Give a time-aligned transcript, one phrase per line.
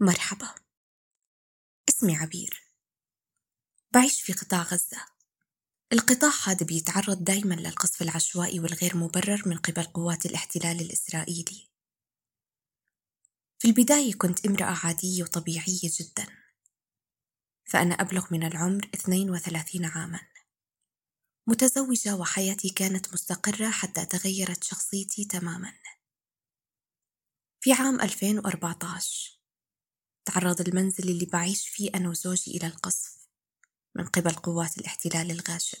[0.00, 0.54] مرحبا.
[1.88, 2.70] اسمي عبير.
[3.94, 5.06] بعيش في قطاع غزة.
[5.92, 11.68] القطاع هذا بيتعرض دايما للقصف العشوائي والغير مبرر من قبل قوات الاحتلال الإسرائيلي.
[13.58, 16.26] في البداية كنت امرأة عادية وطبيعية جدا.
[17.64, 20.20] فأنا أبلغ من العمر 32 عاما.
[21.46, 25.72] متزوجة وحياتي كانت مستقرة حتى تغيرت شخصيتي تماما.
[27.60, 29.35] في عام 2014
[30.26, 33.28] تعرض المنزل اللي بعيش فيه أنا وزوجي إلى القصف
[33.94, 35.78] من قبل قوات الاحتلال الغاشم.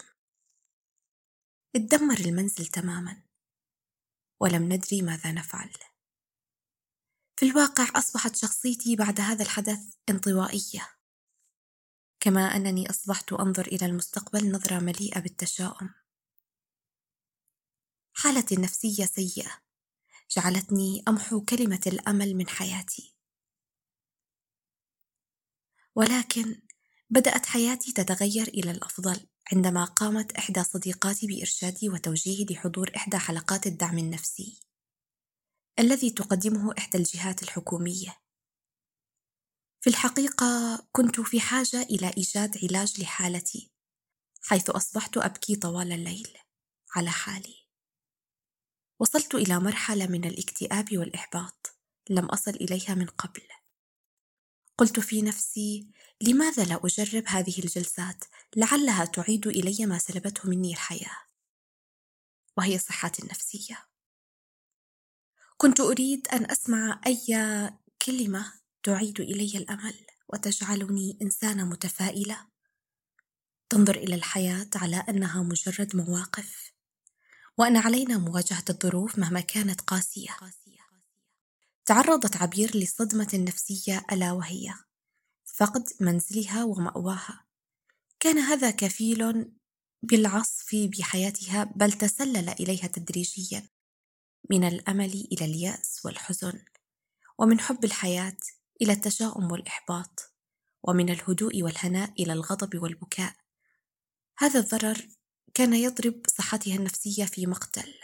[1.76, 3.22] اتدمر المنزل تماما
[4.40, 5.72] ولم ندري ماذا نفعل.
[7.36, 10.88] في الواقع أصبحت شخصيتي بعد هذا الحدث انطوائية
[12.20, 15.90] كما أنني أصبحت أنظر إلى المستقبل نظرة مليئة بالتشاؤم.
[18.12, 19.50] حالتي النفسية سيئة
[20.30, 23.15] جعلتني أمحو كلمة الأمل من حياتي.
[25.96, 26.62] ولكن
[27.10, 33.98] بدأت حياتي تتغير إلى الأفضل عندما قامت إحدى صديقاتي بإرشادي وتوجيهي لحضور إحدى حلقات الدعم
[33.98, 34.60] النفسي
[35.78, 38.16] الذي تقدمه إحدى الجهات الحكومية.
[39.80, 43.70] في الحقيقة كنت في حاجة إلى إيجاد علاج لحالتي،
[44.42, 46.38] حيث أصبحت أبكي طوال الليل
[46.96, 47.54] على حالي.
[48.98, 51.76] وصلت إلى مرحلة من الاكتئاب والإحباط
[52.10, 53.42] لم أصل إليها من قبل.
[54.78, 55.86] قلت في نفسي
[56.20, 58.24] لماذا لا أجرب هذه الجلسات؟
[58.56, 61.16] لعلها تعيد إلي ما سلبته مني الحياة.
[62.56, 63.86] وهي صحتي النفسيه
[65.56, 67.26] كنت أريد أن أسمع أي
[68.02, 72.46] كلمة تعيد إلي الأمل وتجعلني إنسانة متفائلة.
[73.68, 76.72] تنظر إلى الحياة على أنها مجرد مواقف
[77.58, 80.36] وأن علينا مواجهة الظروف مهما كانت قاسية.
[81.86, 84.74] تعرضت عبير لصدمة نفسية ألا وهي
[85.44, 87.44] فقد منزلها ومأواها.
[88.20, 89.52] كان هذا كفيل
[90.02, 93.68] بالعصف بحياتها بل تسلل إليها تدريجيا.
[94.50, 96.64] من الأمل إلى اليأس والحزن
[97.38, 98.38] ومن حب الحياة
[98.82, 100.32] إلى التشاؤم والإحباط
[100.82, 103.36] ومن الهدوء والهناء إلى الغضب والبكاء.
[104.38, 105.08] هذا الضرر
[105.54, 107.94] كان يضرب صحتها النفسية في مقتل.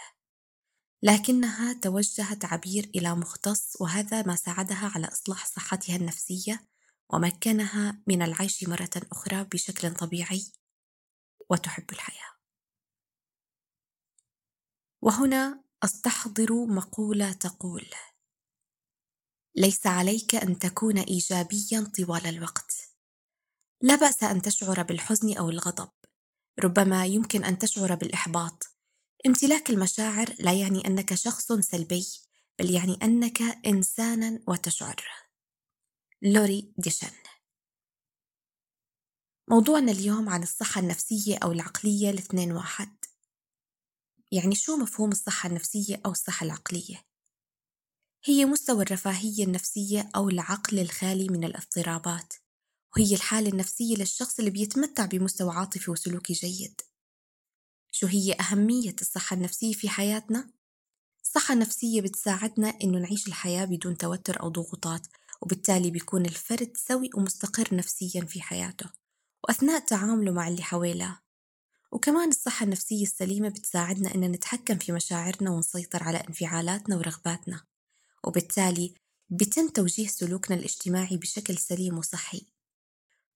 [1.03, 6.69] لكنها توجهت عبير إلى مختص وهذا ما ساعدها على إصلاح صحتها النفسية
[7.13, 10.53] ومكنها من العيش مرة أخرى بشكل طبيعي
[11.51, 12.33] وتحب الحياة.
[15.03, 17.87] وهنا أستحضر مقولة تقول:
[19.57, 22.73] ليس عليك أن تكون إيجابيا طوال الوقت.
[23.81, 25.91] لا بأس أن تشعر بالحزن أو الغضب،
[26.61, 28.72] ربما يمكن أن تشعر بالإحباط
[29.27, 32.07] امتلاك المشاعر لا يعني أنك شخص سلبي
[32.59, 35.05] بل يعني أنك انسانا وتشعر.
[36.23, 37.11] لوري ديشن
[39.49, 43.05] موضوعنا اليوم عن الصحة النفسية أو العقلية الاثنين واحد.
[44.33, 47.05] يعني شو مفهوم الصحة النفسية أو الصحة العقلية؟
[48.25, 52.35] هي مستوى الرفاهية النفسية أو العقل الخالي من الاضطرابات.
[52.97, 56.81] وهي الحالة النفسية للشخص اللي بيتمتع بمستوى عاطفي وسلوكي جيد.
[57.95, 60.51] شو هي أهمية الصحة النفسية في حياتنا؟
[61.23, 65.07] الصحة النفسية بتساعدنا إنه نعيش الحياة بدون توتر أو ضغوطات
[65.41, 68.91] وبالتالي بيكون الفرد سوي ومستقر نفسيا في حياته
[69.45, 71.23] وأثناء تعامله مع اللي حواليه
[71.93, 77.65] وكمان الصحة النفسية السليمة بتساعدنا إن نتحكم في مشاعرنا ونسيطر على انفعالاتنا ورغباتنا
[78.25, 78.95] وبالتالي
[79.31, 82.47] بيتم توجيه سلوكنا الاجتماعي بشكل سليم وصحي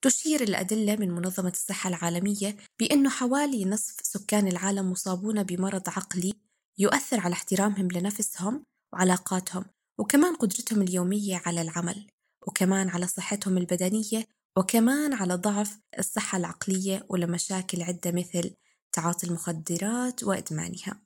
[0.03, 6.33] تشير الأدلة من منظمة الصحة العالمية بأنه حوالي نصف سكان العالم مصابون بمرض عقلي
[6.79, 9.65] يؤثر على احترامهم لنفسهم وعلاقاتهم
[9.99, 12.07] وكمان قدرتهم اليومية على العمل
[12.47, 14.27] وكمان على صحتهم البدنية
[14.59, 18.55] وكمان على ضعف الصحة العقلية ولمشاكل عدة مثل
[18.93, 21.03] تعاطي المخدرات وإدمانها.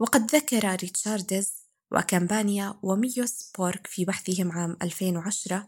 [0.00, 1.52] وقد ذكر ريتشاردز
[1.92, 5.66] وكامبانيا وميوس بورك في بحثهم عام 2010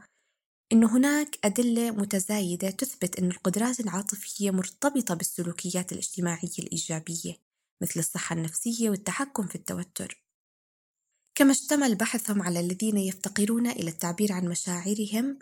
[0.72, 7.36] أن هناك أدلة متزايدة تثبت أن القدرات العاطفية مرتبطة بالسلوكيات الاجتماعية الإيجابية
[7.82, 10.24] مثل الصحة النفسية والتحكم في التوتر.
[11.34, 15.38] كما اشتمل بحثهم على الذين يفتقرون إلى التعبير عن مشاعرهم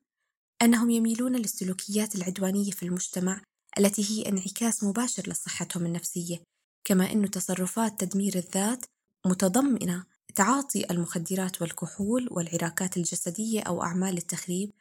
[0.62, 3.42] أنهم يميلون للسلوكيات العدوانية في المجتمع
[3.78, 6.42] التي هي انعكاس مباشر لصحتهم النفسية
[6.84, 8.84] كما أن تصرفات تدمير الذات
[9.26, 10.04] متضمنة
[10.34, 14.72] تعاطي المخدرات والكحول والعراكات الجسدية أو أعمال التخريب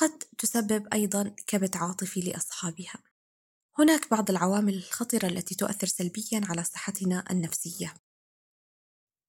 [0.00, 3.02] قد تسبب أيضا كبت عاطفي لأصحابها.
[3.78, 7.94] هناك بعض العوامل الخطرة التي تؤثر سلبيا على صحتنا النفسية.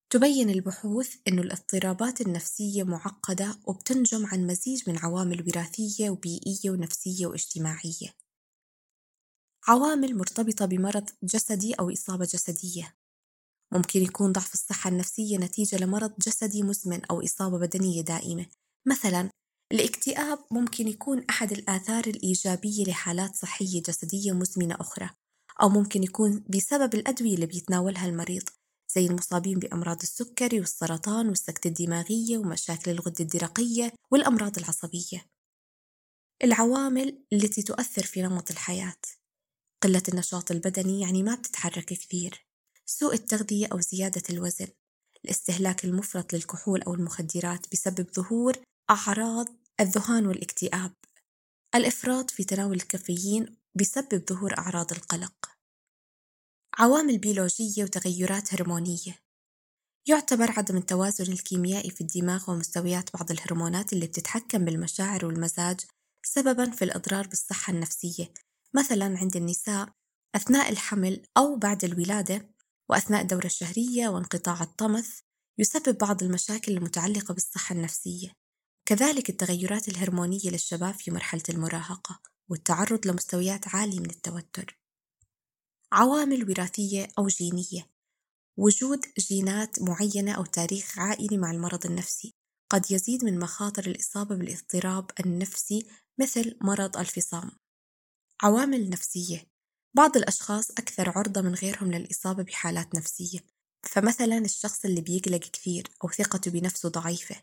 [0.09, 8.15] تبين البحوث أن الاضطرابات النفسية معقدة وبتنجم عن مزيج من عوامل وراثية وبيئية ونفسية واجتماعية
[9.67, 12.95] عوامل مرتبطة بمرض جسدي أو إصابة جسدية
[13.71, 18.45] ممكن يكون ضعف الصحة النفسية نتيجة لمرض جسدي مزمن أو إصابة بدنية دائمة
[18.85, 19.29] مثلا
[19.71, 25.09] الاكتئاب ممكن يكون أحد الآثار الإيجابية لحالات صحية جسدية مزمنة أخرى
[25.61, 28.43] أو ممكن يكون بسبب الأدوية اللي بيتناولها المريض
[28.95, 35.25] زي المصابين بأمراض السكري والسرطان والسكتة الدماغية ومشاكل الغدة الدرقية والأمراض العصبية.
[36.43, 39.01] العوامل التي تؤثر في نمط الحياة.
[39.83, 42.45] قلة النشاط البدني يعني ما بتتحرك كثير.
[42.85, 44.67] سوء التغذية أو زيادة الوزن.
[45.25, 48.57] الاستهلاك المفرط للكحول أو المخدرات بسبب ظهور
[48.89, 49.47] أعراض
[49.79, 50.93] الذهان والاكتئاب.
[51.75, 55.49] الإفراط في تناول الكافيين بسبب ظهور أعراض القلق.
[56.79, 59.19] عوامل بيولوجية وتغيرات هرمونية.
[60.07, 65.79] يعتبر عدم التوازن الكيميائي في الدماغ ومستويات بعض الهرمونات اللي بتتحكم بالمشاعر والمزاج
[66.25, 68.33] سببا في الإضرار بالصحة النفسية
[68.73, 69.89] مثلا عند النساء
[70.35, 72.49] أثناء الحمل أو بعد الولادة
[72.89, 75.19] وأثناء الدورة الشهرية وانقطاع الطمث
[75.57, 78.38] يسبب بعض المشاكل المتعلقة بالصحة النفسية.
[78.89, 84.79] كذلك التغيرات الهرمونية للشباب في مرحلة المراهقة والتعرض لمستويات عالية من التوتر.
[85.91, 87.89] عوامل وراثية أو جينية.
[88.57, 92.33] وجود جينات معينة أو تاريخ عائلي مع المرض النفسي
[92.69, 95.87] قد يزيد من مخاطر الإصابة بالاضطراب النفسي
[96.19, 97.51] مثل مرض الفصام.
[98.41, 99.47] عوامل نفسية.
[99.93, 103.39] بعض الأشخاص أكثر عرضة من غيرهم للإصابة بحالات نفسية
[103.83, 107.35] فمثلا الشخص اللي بيقلق كثير أو ثقته بنفسه ضعيفة.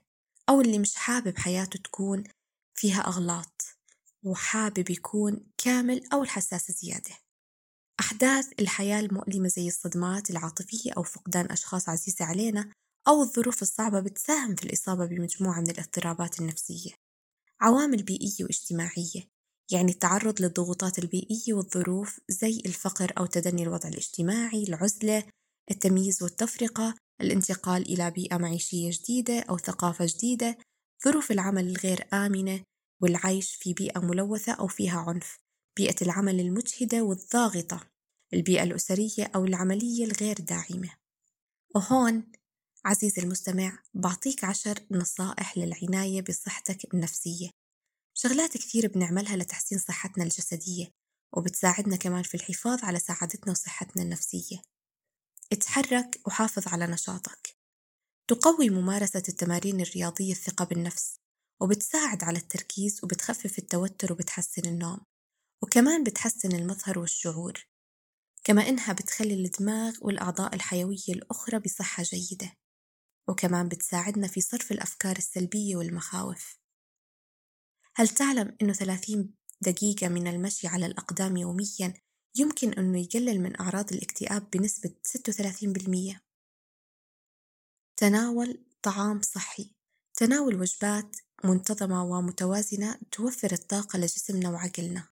[0.48, 2.24] أو اللي مش حابب حياته تكون
[2.74, 3.62] فيها أغلاط
[4.22, 7.14] وحابب يكون كامل أو الحساسة زيادة.
[8.00, 12.72] أحداث الحياة المؤلمة زي الصدمات العاطفية أو فقدان أشخاص عزيزة علينا
[13.08, 16.90] أو الظروف الصعبة بتساهم في الإصابة بمجموعة من الاضطرابات النفسية.
[17.60, 19.28] عوامل بيئية واجتماعية
[19.72, 25.24] يعني التعرض للضغوطات البيئية والظروف زي الفقر أو تدني الوضع الاجتماعي العزلة
[25.70, 30.58] التمييز والتفرقة الانتقال إلى بيئة معيشية جديدة أو ثقافة جديدة
[31.04, 32.62] ظروف العمل الغير آمنة
[33.02, 35.38] والعيش في بيئة ملوثة أو فيها عنف.
[35.76, 37.80] بيئة العمل المجهدة والضاغطة
[38.34, 40.90] البيئة الأسرية أو العملية الغير داعمة.
[41.74, 42.32] وهون
[42.84, 47.50] عزيزي المستمع بعطيك عشر نصائح للعناية بصحتك النفسية.
[48.14, 50.86] شغلات كثير بنعملها لتحسين صحتنا الجسدية
[51.32, 54.62] وبتساعدنا كمان في الحفاظ على سعادتنا وصحتنا النفسية.
[55.52, 57.56] اتحرك وحافظ على نشاطك.
[58.28, 61.16] تقوي ممارسة التمارين الرياضية الثقة بالنفس
[61.60, 65.00] وبتساعد على التركيز وبتخفف التوتر وبتحسن النوم
[65.62, 67.66] وكمان بتحسن المظهر والشعور
[68.44, 72.52] كما إنها بتخلي الدماغ والأعضاء الحيوية الأخرى بصحة جيدة
[73.28, 76.58] وكمان بتساعدنا في صرف الأفكار السلبية والمخاوف.
[77.96, 81.94] هل تعلم أنه 30 دقيقة من المشي على الأقدام يومياً
[82.38, 86.20] يمكن أنه يقلل من أعراض الاكتئاب بنسبة 36%؟
[87.96, 89.70] تناول طعام صحي.
[90.16, 95.08] تناول وجبات منتظمة ومتوازنة توفر الطاقة لجسمنا وعقلنا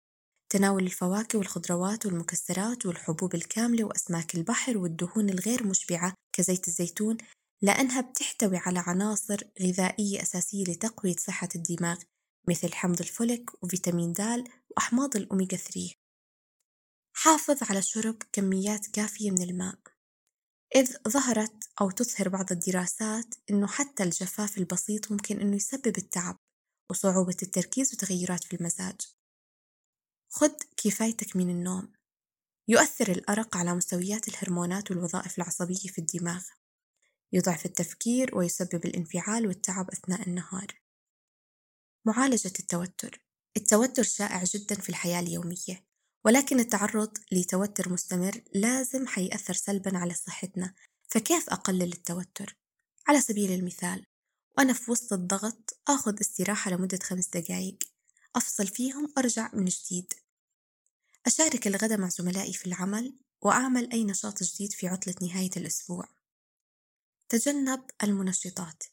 [0.49, 7.17] تناول الفواكه والخضروات والمكسرات والحبوب الكاملة وأسماك البحر والدهون الغير مشبعة كزيت الزيتون
[7.61, 11.97] لأنها بتحتوي على عناصر غذائية أساسية لتقوية صحة الدماغ
[12.49, 16.02] مثل حمض الفوليك وفيتامين د وأحماض الأوميغا 3
[17.13, 19.79] حافظ على شرب كميات كافية من الماء.
[20.75, 26.39] إذ ظهرت أو تظهر بعض الدراسات أنه حتى الجفاف البسيط ممكن أنه يسبب التعب
[26.89, 29.01] وصعوبة التركيز وتغيرات في المزاج.
[30.29, 31.93] خذ كفايتك من النوم.
[32.67, 36.45] يؤثر الأرق على مستويات الهرمونات والوظائف العصبية في الدماغ.
[37.33, 40.81] يضعف التفكير ويسبب الانفعال والتعب أثناء النهار.
[42.05, 43.25] معالجة التوتر.
[43.57, 45.92] التوتر شائع جدا في الحياة اليومية.
[46.25, 50.73] ولكن التعرض لتوتر مستمر لازم حيأثر سلبا على صحتنا.
[51.09, 52.57] فكيف أقلل التوتر؟
[53.07, 54.05] على سبيل المثال
[54.57, 57.77] وأنا في وسط الضغط أخذ استراحة لمدة خمس دقايق
[58.35, 60.13] أفصل فيهم أرجع من جديد.
[61.25, 66.05] أشارك الغداء مع زملائي في العمل وأعمل أي نشاط جديد في عطلة نهاية الأسبوع.
[67.29, 68.83] تجنب المنشطات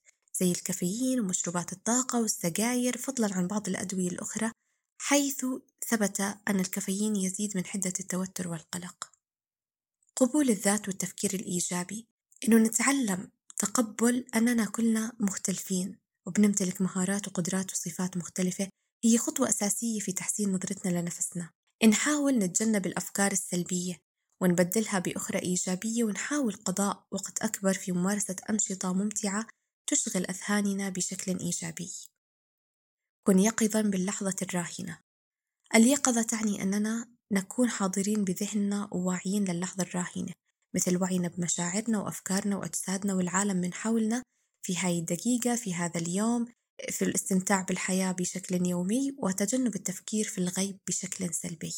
[0.41, 4.53] زي الكافيين ومشروبات الطاقة والسجاير فضلا عن بعض الأدوية الأخرى
[5.03, 5.47] حيث
[5.89, 9.11] ثبت أن الكافيين يزيد من حدة التوتر والقلق
[10.17, 12.07] قبول الذات والتفكير الإيجابي
[12.49, 18.69] إنه نتعلم تقبل أننا كلنا مختلفين وبنمتلك مهارات وقدرات وصفات مختلفة
[19.05, 21.51] هي خطوة أساسية في تحسين نظرتنا لنفسنا
[21.89, 24.01] نحاول نتجنب الأفكار السلبية
[24.41, 29.47] ونبدلها بأخرى إيجابية ونحاول قضاء وقت أكبر في ممارسة أنشطة ممتعة
[29.87, 32.10] تشغل أذهاننا بشكل إيجابي.
[33.27, 34.99] كن يقظًا باللحظة الراهنة.
[35.75, 40.33] اليقظة تعني أننا نكون حاضرين بذهننا وواعيين للحظة الراهنة،
[40.75, 44.23] مثل وعينا بمشاعرنا وأفكارنا وأجسادنا والعالم من حولنا
[44.67, 46.47] في هاي الدقيقة في هذا اليوم
[46.91, 51.75] في الاستمتاع بالحياة بشكل يومي وتجنب التفكير في الغيب بشكل سلبي.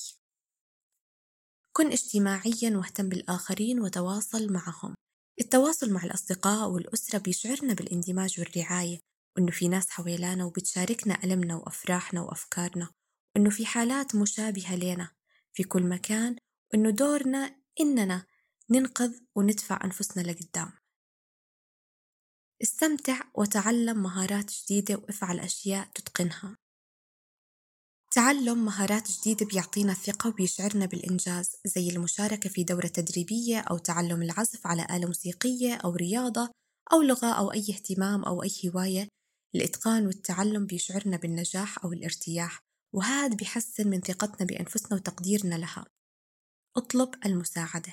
[1.76, 4.94] كن اجتماعيًا واهتم بالآخرين وتواصل معهم.
[5.40, 8.98] التواصل مع الأصدقاء والأسرة بيشعرنا بالإندماج والرعاية
[9.36, 12.88] وإنه في ناس حوالينا وبتشاركنا ألمنا وأفراحنا وأفكارنا
[13.36, 15.10] وإنه في حالات مشابهة لنا
[15.52, 16.36] في كل مكان
[16.72, 18.26] وإنه دورنا إننا
[18.70, 20.72] ننقذ وندفع أنفسنا لقدام.
[22.62, 26.56] استمتع وتعلم مهارات جديدة وافعل أشياء تتقنها.
[28.14, 34.66] تعلم مهارات جديدة بيعطينا ثقة وبيشعرنا بالإنجاز زي المشاركة في دورة تدريبية أو تعلم العزف
[34.66, 36.50] على آلة موسيقية أو رياضة
[36.92, 39.08] أو لغة أو أي اهتمام أو أي هواية
[39.54, 42.62] الإتقان والتعلم بيشعرنا بالنجاح أو الارتياح
[42.94, 45.84] وهذا بيحسن من ثقتنا بأنفسنا وتقديرنا لها.
[46.76, 47.92] اطلب المساعدة.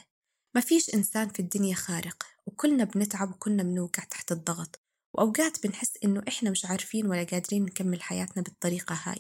[0.56, 4.80] ما فيش إنسان في الدنيا خارق وكلنا بنتعب وكلنا بنوقع تحت الضغط
[5.14, 9.20] وأوقات بنحس إنه إحنا مش عارفين ولا قادرين نكمل حياتنا بالطريقة هاي.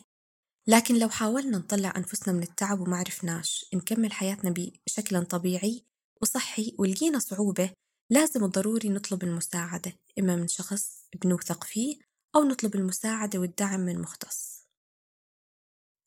[0.68, 4.54] لكن لو حاولنا نطلع أنفسنا من التعب وما عرفناش نكمل حياتنا
[4.88, 5.86] بشكل طبيعي
[6.22, 7.74] وصحي ولقينا صعوبة
[8.10, 14.68] لازم وضروري نطلب المساعدة إما من شخص بنوثق فيه أو نطلب المساعدة والدعم من مختص.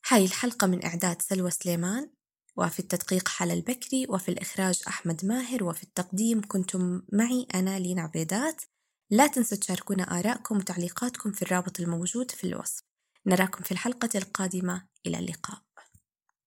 [0.07, 2.09] هاي الحلقة من إعداد سلوى سليمان
[2.55, 8.61] وفي التدقيق حلا البكري وفي الإخراج أحمد ماهر وفي التقديم كنتم معي أنا لينا عبيدات.
[9.09, 12.83] لا تنسوا تشاركونا آراءكم وتعليقاتكم في الرابط الموجود في الوصف.
[13.25, 14.87] نراكم في الحلقة القادمة.
[15.05, 15.61] إلى اللقاء.